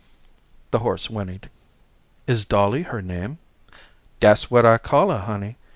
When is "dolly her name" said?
2.43-3.37